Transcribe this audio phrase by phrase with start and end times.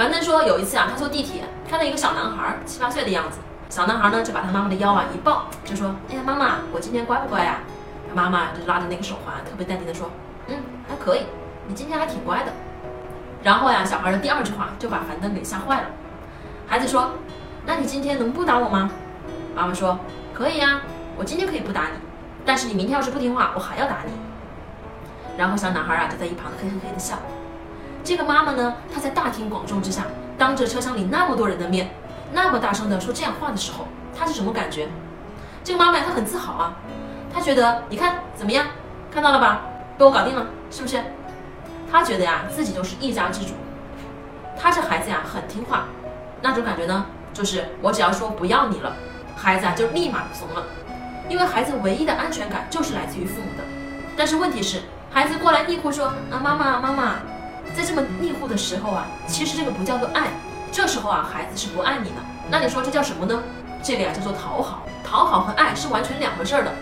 [0.00, 3.36] 樊登说有一次啊，他坐地铁看到一个小男孩，七八岁的样子。
[3.68, 7.58] 小男孩呢就把他妈妈的腰啊一抱，就说：“哎呀，妈妈，我今天乖不乖呀？”
[8.08, 10.10] 他妈妈就拉着那个手环，特别淡定的说
[10.48, 10.56] ：“嗯，
[10.88, 11.26] 还可以，
[11.66, 12.52] 你今天还挺乖的。”
[13.44, 15.88] 然后呀，小孩的第二句话就把樊登给吓坏了。
[16.66, 17.12] 孩子说
[17.66, 18.90] ：“那你今天能不打我吗？”
[19.54, 19.98] 妈妈说
[20.32, 20.80] ：“可以呀，
[21.18, 21.98] 我今天可以不打你，
[22.46, 24.12] 但是你明天要是不听话，我还要打你。”
[25.36, 27.18] 然后小男孩啊就在一旁嘿嘿嘿的笑。
[28.02, 30.04] 这个妈妈呢，她在大庭广众之下，
[30.38, 31.90] 当着车厢里那么多人的面。
[32.32, 34.88] 那么大声的说这样话的时候，她是什么感觉？
[35.64, 36.72] 这个妈妈她很自豪啊，
[37.32, 38.66] 她觉得你看怎么样，
[39.12, 39.62] 看到了吧，
[39.98, 41.02] 被我搞定了，是不是？
[41.90, 43.54] 她觉得呀自己就是一家之主，
[44.56, 45.86] 她这孩子呀很听话，
[46.40, 47.04] 那种感觉呢，
[47.34, 48.94] 就是我只要说不要你了，
[49.36, 50.64] 孩子啊就立马怂了，
[51.28, 53.64] 因为孩子唯一的安全感就是来自于父母的。
[54.16, 57.16] 但是问题是，孩子过来腻呼说啊妈妈妈妈，
[57.76, 60.28] 在这么腻呼的时候啊，其实这个不叫做爱。
[60.72, 62.16] 这时候啊，孩子是不爱你的，
[62.48, 63.42] 那你说这叫什么呢？
[63.82, 66.72] 这个呀叫做讨好，讨好和爱是完全两回事儿的。